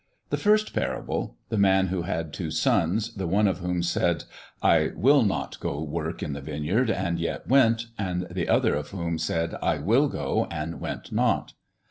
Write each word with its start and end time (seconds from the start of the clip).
The 0.31 0.37
first 0.37 0.73
parable 0.73 1.37
the 1.49 1.59
man 1.59 1.89
who 1.89 2.01
had 2.01 2.33
two 2.33 2.49
sons, 2.49 3.13
the 3.13 3.27
one 3.27 3.47
of 3.47 3.59
whom 3.59 3.83
said, 3.83 4.23
I 4.59 4.89
will 4.95 5.21
not 5.21 5.59
go 5.59 5.79
work 5.83 6.23
in 6.23 6.33
the 6.33 6.41
vineyard, 6.41 6.89
and 6.89 7.19
yet 7.19 7.47
went; 7.47 7.85
the 7.99 8.49
other 8.49 8.73
of 8.73 8.89
whom 8.89 9.19
said, 9.19 9.53
I 9.61 9.77
will 9.77 10.07
go, 10.07 10.47
and 10.49 10.79
went 10.79 11.11
not. 11.11 11.53